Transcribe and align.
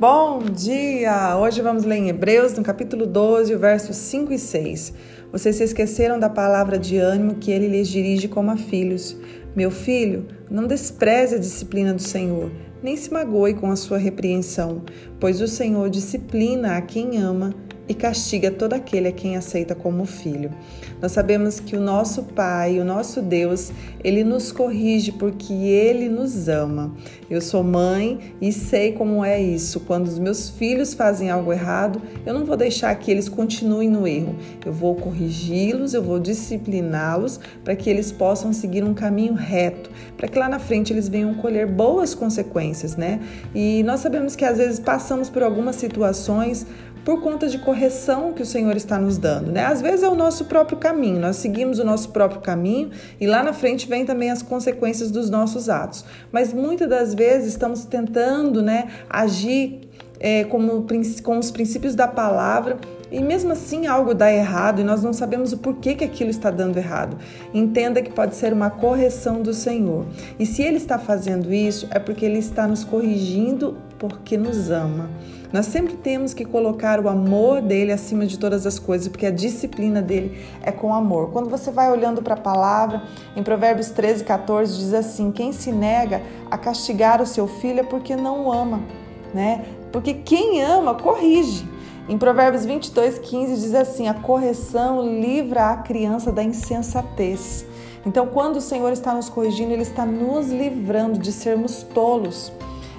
Bom 0.00 0.44
dia! 0.44 1.36
Hoje 1.36 1.60
vamos 1.60 1.82
ler 1.82 1.96
em 1.96 2.08
Hebreus, 2.08 2.52
no 2.52 2.62
capítulo 2.62 3.04
12, 3.04 3.56
versos 3.56 3.96
5 3.96 4.32
e 4.32 4.38
6. 4.38 4.92
Vocês 5.32 5.56
se 5.56 5.64
esqueceram 5.64 6.20
da 6.20 6.30
palavra 6.30 6.78
de 6.78 6.98
ânimo 6.98 7.34
que 7.34 7.50
ele 7.50 7.66
lhes 7.66 7.88
dirige 7.88 8.28
como 8.28 8.52
a 8.52 8.56
filhos. 8.56 9.16
Meu 9.56 9.72
filho, 9.72 10.28
não 10.48 10.68
despreze 10.68 11.34
a 11.34 11.38
disciplina 11.38 11.92
do 11.92 12.00
Senhor, 12.00 12.48
nem 12.80 12.96
se 12.96 13.12
magoe 13.12 13.54
com 13.54 13.72
a 13.72 13.76
sua 13.76 13.98
repreensão, 13.98 14.82
pois 15.18 15.40
o 15.40 15.48
Senhor 15.48 15.90
disciplina 15.90 16.76
a 16.76 16.80
quem 16.80 17.20
ama 17.20 17.52
e 17.88 17.94
castiga 17.94 18.50
todo 18.50 18.74
aquele 18.74 19.08
a 19.08 19.12
quem 19.12 19.36
aceita 19.36 19.74
como 19.74 20.04
filho. 20.04 20.50
Nós 21.00 21.12
sabemos 21.12 21.58
que 21.58 21.76
o 21.76 21.80
nosso 21.80 22.24
Pai, 22.24 22.78
o 22.78 22.84
nosso 22.84 23.22
Deus, 23.22 23.72
ele 24.04 24.22
nos 24.22 24.52
corrige 24.52 25.12
porque 25.12 25.52
ele 25.52 26.08
nos 26.08 26.48
ama. 26.48 26.92
Eu 27.30 27.40
sou 27.40 27.62
mãe 27.62 28.34
e 28.40 28.52
sei 28.52 28.92
como 28.92 29.24
é 29.24 29.40
isso. 29.40 29.80
Quando 29.80 30.06
os 30.06 30.18
meus 30.18 30.50
filhos 30.50 30.92
fazem 30.92 31.30
algo 31.30 31.52
errado, 31.52 32.02
eu 32.26 32.34
não 32.34 32.44
vou 32.44 32.56
deixar 32.56 32.94
que 32.96 33.10
eles 33.10 33.28
continuem 33.28 33.88
no 33.88 34.06
erro. 34.06 34.36
Eu 34.64 34.72
vou 34.72 34.94
corrigi-los, 34.96 35.94
eu 35.94 36.02
vou 36.02 36.18
discipliná-los 36.18 37.40
para 37.64 37.76
que 37.76 37.88
eles 37.88 38.12
possam 38.12 38.52
seguir 38.52 38.84
um 38.84 38.92
caminho 38.92 39.34
reto, 39.34 39.90
para 40.16 40.28
que 40.28 40.38
lá 40.38 40.48
na 40.48 40.58
frente 40.58 40.92
eles 40.92 41.08
venham 41.08 41.34
colher 41.34 41.66
boas 41.66 42.14
consequências, 42.14 42.96
né? 42.96 43.20
E 43.54 43.82
nós 43.84 44.00
sabemos 44.00 44.34
que 44.34 44.44
às 44.44 44.58
vezes 44.58 44.78
passamos 44.78 45.30
por 45.30 45.42
algumas 45.42 45.76
situações 45.76 46.66
por 47.08 47.22
conta 47.22 47.48
de 47.48 47.56
correção 47.56 48.34
que 48.34 48.42
o 48.42 48.44
Senhor 48.44 48.76
está 48.76 48.98
nos 48.98 49.16
dando, 49.16 49.50
né? 49.50 49.64
Às 49.64 49.80
vezes 49.80 50.02
é 50.02 50.08
o 50.10 50.14
nosso 50.14 50.44
próprio 50.44 50.76
caminho, 50.76 51.18
nós 51.18 51.36
seguimos 51.36 51.78
o 51.78 51.84
nosso 51.84 52.10
próprio 52.10 52.42
caminho 52.42 52.90
e 53.18 53.26
lá 53.26 53.42
na 53.42 53.54
frente 53.54 53.88
vem 53.88 54.04
também 54.04 54.30
as 54.30 54.42
consequências 54.42 55.10
dos 55.10 55.30
nossos 55.30 55.70
atos. 55.70 56.04
Mas 56.30 56.52
muitas 56.52 56.86
das 56.86 57.14
vezes 57.14 57.48
estamos 57.48 57.86
tentando, 57.86 58.60
né, 58.60 58.88
agir 59.08 59.88
é, 60.20 60.44
como, 60.44 60.86
com 61.22 61.38
os 61.38 61.50
princípios 61.50 61.94
da 61.94 62.06
palavra 62.06 62.76
e 63.10 63.22
mesmo 63.22 63.52
assim 63.52 63.86
algo 63.86 64.12
dá 64.12 64.30
errado 64.30 64.82
e 64.82 64.84
nós 64.84 65.02
não 65.02 65.14
sabemos 65.14 65.54
o 65.54 65.56
porquê 65.56 65.94
que 65.94 66.04
aquilo 66.04 66.28
está 66.28 66.50
dando 66.50 66.76
errado. 66.76 67.16
Entenda 67.54 68.02
que 68.02 68.10
pode 68.10 68.36
ser 68.36 68.52
uma 68.52 68.68
correção 68.68 69.40
do 69.40 69.54
Senhor. 69.54 70.04
E 70.38 70.44
se 70.44 70.60
Ele 70.60 70.76
está 70.76 70.98
fazendo 70.98 71.54
isso, 71.54 71.88
é 71.90 71.98
porque 71.98 72.26
Ele 72.26 72.38
está 72.38 72.66
nos 72.66 72.84
corrigindo 72.84 73.78
porque 73.98 74.36
nos 74.36 74.70
ama. 74.70 75.08
Nós 75.52 75.66
sempre 75.66 75.94
temos 75.96 76.34
que 76.34 76.44
colocar 76.44 77.00
o 77.00 77.08
amor 77.08 77.62
dele 77.62 77.90
acima 77.90 78.26
de 78.26 78.38
todas 78.38 78.66
as 78.66 78.78
coisas, 78.78 79.08
porque 79.08 79.24
a 79.24 79.30
disciplina 79.30 80.02
dele 80.02 80.38
é 80.62 80.70
com 80.70 80.92
amor. 80.92 81.30
Quando 81.30 81.48
você 81.48 81.70
vai 81.70 81.90
olhando 81.90 82.22
para 82.22 82.34
a 82.34 82.40
palavra, 82.40 83.02
em 83.34 83.42
Provérbios 83.42 83.88
13, 83.90 84.24
14, 84.24 84.76
diz 84.76 84.92
assim: 84.92 85.32
Quem 85.32 85.52
se 85.52 85.72
nega 85.72 86.20
a 86.50 86.58
castigar 86.58 87.22
o 87.22 87.26
seu 87.26 87.48
filho 87.48 87.80
é 87.80 87.82
porque 87.82 88.14
não 88.14 88.46
o 88.46 88.52
ama, 88.52 88.82
né? 89.32 89.64
Porque 89.90 90.12
quem 90.12 90.62
ama, 90.62 90.94
corrige. 90.94 91.66
Em 92.08 92.18
Provérbios 92.18 92.66
22, 92.66 93.18
15 93.18 93.60
diz 93.60 93.74
assim: 93.74 94.06
A 94.06 94.14
correção 94.14 95.02
livra 95.18 95.70
a 95.70 95.76
criança 95.78 96.30
da 96.30 96.42
insensatez. 96.42 97.64
Então, 98.04 98.26
quando 98.26 98.56
o 98.56 98.60
Senhor 98.60 98.92
está 98.92 99.14
nos 99.14 99.30
corrigindo, 99.30 99.72
Ele 99.72 99.82
está 99.82 100.04
nos 100.04 100.50
livrando 100.50 101.18
de 101.18 101.32
sermos 101.32 101.82
tolos. 101.82 102.52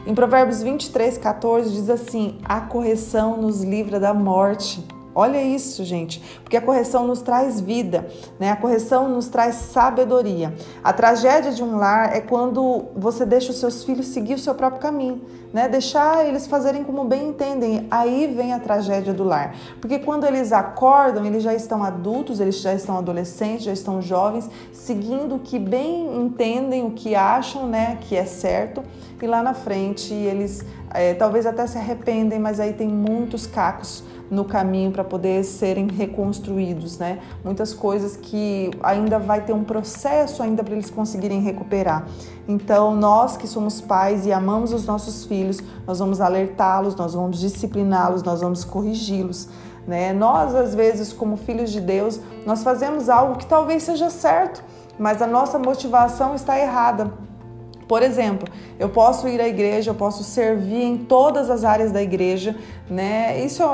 Em 0.09 0.15
Provérbios 0.15 0.63
23, 0.63 1.19
14 1.19 1.69
diz 1.69 1.88
assim: 1.88 2.39
A 2.43 2.61
correção 2.61 3.39
nos 3.39 3.61
livra 3.61 3.99
da 3.99 4.11
morte. 4.11 4.83
Olha 5.15 5.41
isso, 5.41 5.83
gente, 5.83 6.21
porque 6.43 6.55
a 6.55 6.61
correção 6.61 7.07
nos 7.07 7.21
traz 7.21 7.59
vida, 7.59 8.07
né? 8.39 8.52
A 8.52 8.55
correção 8.55 9.09
nos 9.09 9.27
traz 9.27 9.55
sabedoria. 9.55 10.53
A 10.83 10.93
tragédia 10.93 11.52
de 11.52 11.63
um 11.63 11.77
lar 11.77 12.15
é 12.15 12.21
quando 12.21 12.85
você 12.95 13.25
deixa 13.25 13.52
os 13.52 13.59
seus 13.59 13.83
filhos 13.83 14.07
seguir 14.07 14.35
o 14.35 14.39
seu 14.39 14.53
próprio 14.53 14.80
caminho, 14.80 15.21
né? 15.52 15.67
Deixar 15.67 16.27
eles 16.27 16.45
fazerem 16.45 16.83
como 16.83 17.03
bem 17.05 17.30
entendem. 17.30 17.87
Aí 17.89 18.27
vem 18.27 18.53
a 18.53 18.59
tragédia 18.59 19.11
do 19.11 19.23
lar. 19.23 19.55
Porque 19.81 19.97
quando 19.97 20.25
eles 20.25 20.53
acordam, 20.53 21.25
eles 21.25 21.42
já 21.42 21.55
estão 21.55 21.83
adultos, 21.83 22.39
eles 22.39 22.61
já 22.61 22.73
estão 22.73 22.98
adolescentes, 22.98 23.65
já 23.65 23.73
estão 23.73 24.02
jovens, 24.02 24.48
seguindo 24.71 25.36
o 25.36 25.39
que 25.39 25.58
bem 25.58 26.17
entendem, 26.17 26.86
o 26.86 26.92
que 26.92 27.15
acham, 27.15 27.67
né, 27.67 27.98
que 28.02 28.15
é 28.15 28.25
certo, 28.25 28.83
e 29.21 29.27
lá 29.27 29.42
na 29.42 29.53
frente 29.53 30.14
eles 30.14 30.64
é, 30.93 31.14
talvez 31.14 31.45
até 31.45 31.65
se 31.67 31.77
arrependem, 31.77 32.39
mas 32.39 32.59
aí 32.59 32.73
tem 32.73 32.87
muitos 32.87 33.45
cacos 33.45 34.03
no 34.30 34.45
caminho 34.45 34.92
para 34.92 35.04
poder 35.04 35.44
serem 35.44 35.88
reconstruídos, 35.88 36.98
né? 36.98 37.20
Muitas 37.44 37.73
coisas 37.73 38.16
que 38.16 38.70
ainda 38.84 39.17
vai 39.17 39.44
ter 39.44 39.54
um 39.54 39.64
processo 39.64 40.44
ainda 40.44 40.64
para 40.64 40.73
eles 40.73 40.90
conseguirem 40.90 41.42
recuperar. 41.42 42.08
Então, 42.48 42.95
nós 42.95 43.38
que 43.38 43.48
somos 43.48 43.82
pais 43.82 44.26
e 44.26 44.32
amamos 44.32 44.73
os 44.73 44.86
nossos 44.86 45.26
filhos, 45.26 45.60
nós 45.86 46.00
vamos 46.00 46.22
alertá-los, 46.22 46.95
nós 46.95 47.14
vamos 47.14 47.40
discipliná-los, 47.40 48.23
nós 48.23 48.42
vamos 48.42 48.64
corrigi-los. 48.64 49.48
Né? 49.88 50.14
Nós, 50.14 50.54
às 50.54 50.76
vezes, 50.76 51.11
como 51.11 51.38
filhos 51.38 51.72
de 51.72 51.82
Deus, 51.82 52.20
nós 52.46 52.64
fazemos 52.64 53.10
algo 53.10 53.38
que 53.38 53.46
talvez 53.46 53.84
seja 53.84 54.10
certo, 54.10 54.64
mas 55.00 55.22
a 55.22 55.28
nossa 55.28 55.58
motivação 55.58 56.36
está 56.36 56.60
errada. 56.60 57.11
Por 57.89 58.04
exemplo, 58.04 58.48
eu 58.77 58.88
posso 58.88 59.27
ir 59.27 59.42
à 59.42 59.48
igreja, 59.48 59.89
eu 59.89 59.95
posso 59.95 60.23
servir 60.23 60.83
em 60.83 60.95
todas 60.95 61.50
as 61.50 61.64
áreas 61.64 61.92
da 61.92 62.00
igreja, 62.00 62.55
né? 62.88 63.44
Isso 63.44 63.64
é 63.64 63.66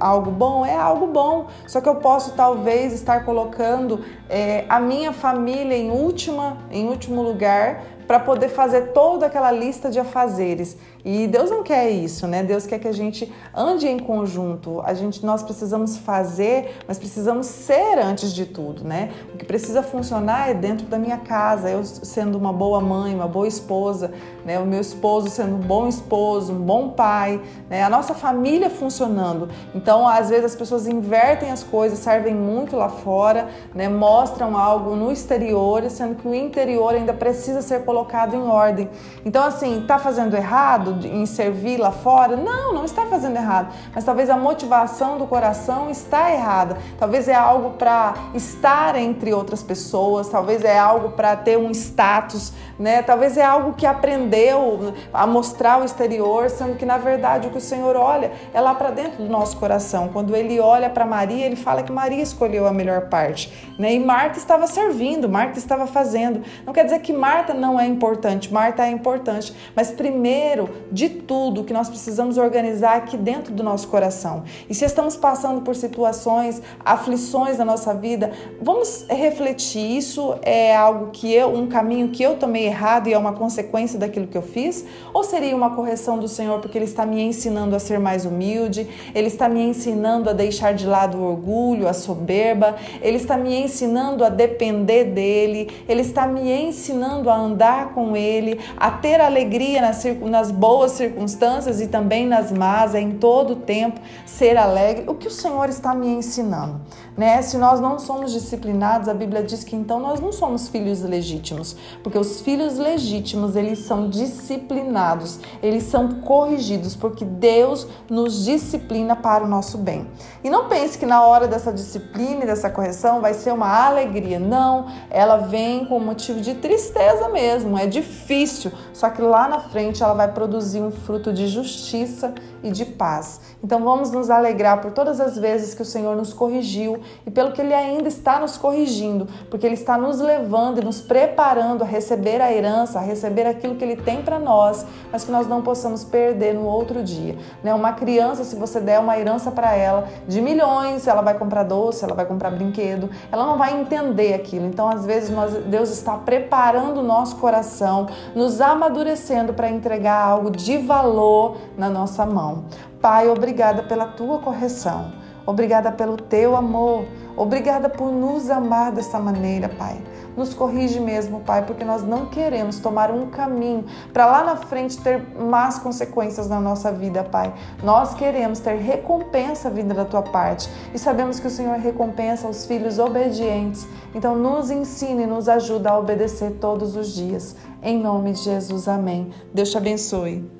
algo 0.00 0.30
bom? 0.30 0.64
É 0.64 0.74
algo 0.74 1.06
bom. 1.08 1.48
Só 1.66 1.78
que 1.78 1.86
eu 1.86 1.96
posso 1.96 2.32
talvez 2.32 2.94
estar 2.94 3.26
colocando 3.26 4.02
é, 4.26 4.64
a 4.70 4.80
minha 4.80 5.12
família 5.12 5.76
em 5.76 5.90
última, 5.90 6.56
em 6.70 6.88
último 6.88 7.20
lugar 7.20 7.82
para 8.08 8.18
poder 8.18 8.48
fazer 8.48 8.92
toda 8.94 9.26
aquela 9.26 9.52
lista 9.52 9.90
de 9.90 10.00
afazeres. 10.00 10.78
E 11.04 11.26
Deus 11.26 11.50
não 11.50 11.62
quer 11.62 11.90
isso, 11.90 12.26
né? 12.26 12.42
Deus 12.42 12.66
quer 12.66 12.78
que 12.78 12.88
a 12.88 12.92
gente 12.92 13.32
ande 13.54 13.86
em 13.86 13.98
conjunto. 13.98 14.80
A 14.80 14.94
gente 14.94 15.24
nós 15.24 15.42
precisamos 15.42 15.98
fazer, 15.98 16.78
mas 16.88 16.98
precisamos 16.98 17.46
ser 17.46 17.98
antes 17.98 18.32
de 18.32 18.46
tudo, 18.46 18.82
né? 18.82 19.12
O 19.32 19.36
que 19.36 19.44
precisa 19.44 19.82
funcionar 19.82 20.50
é 20.50 20.54
dentro 20.54 20.86
da 20.86 20.98
minha 20.98 21.18
casa, 21.18 21.70
eu 21.70 21.84
sendo 21.84 22.36
uma 22.38 22.52
boa 22.52 22.80
mãe, 22.80 23.14
uma 23.14 23.28
boa 23.28 23.46
esposa, 23.46 24.10
né? 24.44 24.58
O 24.58 24.64
meu 24.64 24.80
esposo 24.80 25.28
sendo 25.28 25.56
um 25.56 25.60
bom 25.60 25.86
esposo, 25.86 26.52
um 26.52 26.60
bom 26.60 26.88
pai, 26.88 27.40
né? 27.68 27.84
A 27.84 27.90
nossa 27.90 28.14
família 28.14 28.70
funcionando. 28.70 29.50
Então, 29.74 30.08
às 30.08 30.30
vezes 30.30 30.46
as 30.46 30.56
pessoas 30.56 30.86
invertem 30.86 31.50
as 31.50 31.62
coisas, 31.62 31.98
servem 31.98 32.34
muito 32.34 32.74
lá 32.74 32.88
fora, 32.88 33.48
né? 33.74 33.86
Mostram 33.86 34.56
algo 34.56 34.96
no 34.96 35.12
exterior, 35.12 35.88
sendo 35.90 36.16
que 36.16 36.26
o 36.26 36.34
interior 36.34 36.94
ainda 36.94 37.12
precisa 37.12 37.60
ser 37.60 37.84
colocado 37.84 37.97
colocado 37.98 38.34
em 38.34 38.48
ordem. 38.48 38.88
Então, 39.24 39.44
assim, 39.44 39.80
está 39.80 39.98
fazendo 39.98 40.36
errado 40.36 41.04
em 41.04 41.26
servir 41.26 41.78
lá 41.78 41.90
fora? 41.90 42.36
Não, 42.36 42.72
não 42.72 42.84
está 42.84 43.06
fazendo 43.06 43.36
errado. 43.36 43.74
Mas 43.94 44.04
talvez 44.04 44.30
a 44.30 44.36
motivação 44.36 45.18
do 45.18 45.26
coração 45.26 45.90
está 45.90 46.32
errada. 46.32 46.76
Talvez 46.98 47.28
é 47.28 47.34
algo 47.34 47.70
para 47.70 48.14
estar 48.34 48.94
entre 48.96 49.32
outras 49.34 49.62
pessoas, 49.62 50.28
talvez 50.28 50.64
é 50.64 50.78
algo 50.78 51.10
para 51.10 51.34
ter 51.34 51.58
um 51.58 51.70
status, 51.70 52.52
né? 52.78 53.02
Talvez 53.02 53.36
é 53.36 53.44
algo 53.44 53.72
que 53.72 53.86
aprendeu 53.86 54.94
a 55.12 55.26
mostrar 55.26 55.80
o 55.80 55.84
exterior, 55.84 56.48
sendo 56.48 56.76
que 56.76 56.86
na 56.86 56.98
verdade 56.98 57.48
o 57.48 57.50
que 57.50 57.58
o 57.58 57.60
Senhor 57.60 57.96
olha 57.96 58.30
é 58.54 58.60
lá 58.60 58.74
para 58.74 58.90
dentro 58.90 59.24
do 59.24 59.28
nosso 59.28 59.56
coração. 59.56 60.08
Quando 60.08 60.36
ele 60.36 60.60
olha 60.60 60.88
para 60.88 61.04
Maria, 61.04 61.44
ele 61.44 61.56
fala 61.56 61.82
que 61.82 61.90
Maria 61.90 62.22
escolheu 62.22 62.66
a 62.66 62.72
melhor 62.72 63.08
parte, 63.08 63.52
né? 63.78 63.92
E 63.94 63.98
Marta 63.98 64.38
estava 64.38 64.66
servindo, 64.66 65.28
Marta 65.28 65.58
estava 65.58 65.86
fazendo. 65.86 66.42
Não 66.64 66.72
quer 66.72 66.84
dizer 66.84 67.00
que 67.00 67.12
Marta 67.12 67.52
não 67.52 67.80
é 67.80 67.87
importante, 67.88 68.52
Marta 68.52 68.86
é 68.86 68.90
importante, 68.90 69.52
mas 69.74 69.90
primeiro 69.90 70.68
de 70.92 71.08
tudo, 71.08 71.64
que 71.64 71.72
nós 71.72 71.88
precisamos 71.88 72.38
organizar 72.38 72.96
aqui 72.96 73.16
dentro 73.16 73.52
do 73.52 73.62
nosso 73.62 73.88
coração. 73.88 74.44
E 74.68 74.74
se 74.74 74.84
estamos 74.84 75.16
passando 75.16 75.62
por 75.62 75.74
situações, 75.74 76.62
aflições 76.84 77.58
na 77.58 77.64
nossa 77.64 77.94
vida, 77.94 78.32
vamos 78.60 79.06
refletir. 79.08 79.96
Isso 79.96 80.36
é 80.42 80.74
algo 80.74 81.10
que 81.12 81.32
eu, 81.32 81.54
um 81.54 81.66
caminho 81.66 82.08
que 82.08 82.22
eu 82.22 82.36
tomei 82.36 82.66
errado 82.66 83.08
e 83.08 83.12
é 83.12 83.18
uma 83.18 83.32
consequência 83.32 83.98
daquilo 83.98 84.26
que 84.26 84.36
eu 84.36 84.42
fiz? 84.42 84.84
Ou 85.12 85.24
seria 85.24 85.56
uma 85.56 85.74
correção 85.74 86.18
do 86.18 86.28
Senhor 86.28 86.60
porque 86.60 86.78
Ele 86.78 86.84
está 86.84 87.04
me 87.04 87.20
ensinando 87.22 87.74
a 87.74 87.78
ser 87.78 87.98
mais 87.98 88.24
humilde, 88.24 88.88
Ele 89.14 89.28
está 89.28 89.48
me 89.48 89.60
ensinando 89.62 90.30
a 90.30 90.32
deixar 90.32 90.72
de 90.74 90.86
lado 90.86 91.18
o 91.18 91.24
orgulho, 91.24 91.88
a 91.88 91.92
soberba, 91.92 92.76
Ele 93.00 93.16
está 93.16 93.36
me 93.36 93.54
ensinando 93.54 94.24
a 94.24 94.28
depender 94.28 95.04
dEle, 95.04 95.68
Ele 95.88 96.02
está 96.02 96.26
me 96.26 96.50
ensinando 96.50 97.30
a 97.30 97.36
andar 97.36 97.77
com 97.86 98.16
Ele, 98.16 98.60
a 98.76 98.90
ter 98.90 99.20
alegria 99.20 99.80
nas, 99.80 100.04
nas 100.22 100.50
boas 100.50 100.92
circunstâncias 100.92 101.80
e 101.80 101.88
também 101.88 102.26
nas 102.26 102.52
más, 102.52 102.94
é 102.94 103.00
em 103.00 103.12
todo 103.12 103.54
o 103.54 103.56
tempo 103.56 104.00
ser 104.26 104.56
alegre. 104.56 105.04
O 105.08 105.14
que 105.14 105.28
o 105.28 105.30
Senhor 105.30 105.68
está 105.68 105.94
me 105.94 106.08
ensinando? 106.08 106.80
Né? 107.16 107.42
Se 107.42 107.58
nós 107.58 107.80
não 107.80 107.98
somos 107.98 108.32
disciplinados, 108.32 109.08
a 109.08 109.14
Bíblia 109.14 109.42
diz 109.42 109.64
que 109.64 109.74
então 109.74 109.98
nós 109.98 110.20
não 110.20 110.30
somos 110.30 110.68
filhos 110.68 111.02
legítimos, 111.02 111.76
porque 112.00 112.16
os 112.16 112.40
filhos 112.40 112.78
legítimos, 112.78 113.56
eles 113.56 113.80
são 113.80 114.08
disciplinados, 114.08 115.40
eles 115.60 115.82
são 115.82 116.20
corrigidos, 116.20 116.94
porque 116.94 117.24
Deus 117.24 117.88
nos 118.08 118.44
disciplina 118.44 119.16
para 119.16 119.42
o 119.42 119.48
nosso 119.48 119.78
bem. 119.78 120.06
E 120.44 120.48
não 120.48 120.68
pense 120.68 120.96
que 120.96 121.04
na 121.04 121.24
hora 121.24 121.48
dessa 121.48 121.72
disciplina 121.72 122.44
e 122.44 122.46
dessa 122.46 122.70
correção 122.70 123.20
vai 123.20 123.34
ser 123.34 123.52
uma 123.52 123.86
alegria. 123.86 124.38
Não, 124.38 124.86
ela 125.10 125.38
vem 125.38 125.86
com 125.86 125.98
motivo 125.98 126.40
de 126.40 126.54
tristeza 126.54 127.28
mesmo, 127.30 127.57
é 127.78 127.86
difícil, 127.86 128.70
só 128.92 129.10
que 129.10 129.22
lá 129.22 129.48
na 129.48 129.60
frente 129.60 130.02
ela 130.02 130.14
vai 130.14 130.32
produzir 130.32 130.80
um 130.80 130.90
fruto 130.90 131.32
de 131.32 131.46
justiça 131.48 132.34
e 132.62 132.70
de 132.70 132.84
paz. 132.84 133.40
Então 133.62 133.82
vamos 133.82 134.10
nos 134.10 134.30
alegrar 134.30 134.80
por 134.80 134.92
todas 134.92 135.20
as 135.20 135.36
vezes 135.36 135.74
que 135.74 135.82
o 135.82 135.84
Senhor 135.84 136.16
nos 136.16 136.32
corrigiu 136.32 137.00
e 137.26 137.30
pelo 137.30 137.52
que 137.52 137.60
Ele 137.60 137.74
ainda 137.74 138.08
está 138.08 138.38
nos 138.40 138.56
corrigindo, 138.56 139.26
porque 139.50 139.66
Ele 139.66 139.74
está 139.74 139.96
nos 139.96 140.20
levando 140.20 140.80
e 140.80 140.84
nos 140.84 141.00
preparando 141.00 141.82
a 141.82 141.86
receber 141.86 142.40
a 142.40 142.52
herança, 142.52 142.98
a 142.98 143.02
receber 143.02 143.46
aquilo 143.46 143.74
que 143.76 143.84
Ele 143.84 143.96
tem 143.96 144.22
para 144.22 144.38
nós, 144.38 144.86
mas 145.10 145.24
que 145.24 145.30
nós 145.30 145.46
não 145.46 145.62
possamos 145.62 146.04
perder 146.04 146.54
no 146.54 146.64
outro 146.64 147.02
dia. 147.02 147.36
Né? 147.62 147.74
Uma 147.74 147.92
criança, 147.92 148.44
se 148.44 148.56
você 148.56 148.80
der 148.80 149.00
uma 149.00 149.18
herança 149.18 149.50
para 149.50 149.74
ela 149.74 150.08
de 150.26 150.40
milhões, 150.40 151.06
ela 151.06 151.22
vai 151.22 151.36
comprar 151.36 151.64
doce, 151.64 152.04
ela 152.04 152.14
vai 152.14 152.26
comprar 152.26 152.50
brinquedo, 152.50 153.10
ela 153.30 153.44
não 153.44 153.58
vai 153.58 153.80
entender 153.80 154.34
aquilo. 154.34 154.66
Então, 154.66 154.88
às 154.88 155.04
vezes, 155.04 155.30
nós, 155.30 155.52
Deus 155.64 155.90
está 155.90 156.16
preparando 156.16 156.98
o 156.98 157.02
nosso 157.02 157.36
coração, 157.48 158.08
nos 158.34 158.60
amadurecendo 158.60 159.54
para 159.54 159.70
entregar 159.70 160.22
algo 160.22 160.50
de 160.50 160.76
valor 160.76 161.56
na 161.78 161.88
nossa 161.88 162.26
mão. 162.26 162.64
Pai, 163.00 163.26
obrigada 163.28 163.82
pela 163.82 164.06
tua 164.06 164.38
correção. 164.38 165.10
Obrigada 165.46 165.90
pelo 165.90 166.18
teu 166.18 166.54
amor. 166.54 167.06
Obrigada 167.34 167.88
por 167.88 168.12
nos 168.12 168.50
amar 168.50 168.92
dessa 168.92 169.18
maneira, 169.18 169.66
Pai. 169.66 169.96
Nos 170.38 170.54
corrige 170.54 171.00
mesmo, 171.00 171.40
Pai, 171.40 171.66
porque 171.66 171.84
nós 171.84 172.04
não 172.04 172.26
queremos 172.26 172.78
tomar 172.78 173.10
um 173.10 173.26
caminho 173.26 173.84
para 174.12 174.24
lá 174.24 174.44
na 174.44 174.54
frente 174.54 174.96
ter 174.96 175.20
más 175.36 175.80
consequências 175.80 176.48
na 176.48 176.60
nossa 176.60 176.92
vida, 176.92 177.24
Pai. 177.24 177.52
Nós 177.82 178.14
queremos 178.14 178.60
ter 178.60 178.76
recompensa 178.76 179.68
vinda 179.68 179.92
da 179.92 180.04
tua 180.04 180.22
parte 180.22 180.70
e 180.94 180.98
sabemos 180.98 181.40
que 181.40 181.48
o 181.48 181.50
Senhor 181.50 181.76
recompensa 181.78 182.46
os 182.46 182.64
filhos 182.66 183.00
obedientes. 183.00 183.84
Então, 184.14 184.36
nos 184.36 184.70
ensine 184.70 185.24
e 185.24 185.26
nos 185.26 185.48
ajuda 185.48 185.90
a 185.90 185.98
obedecer 185.98 186.52
todos 186.60 186.94
os 186.94 187.08
dias. 187.16 187.56
Em 187.82 188.00
nome 188.00 188.30
de 188.30 188.42
Jesus, 188.42 188.86
amém. 188.86 189.32
Deus 189.52 189.72
te 189.72 189.76
abençoe. 189.76 190.57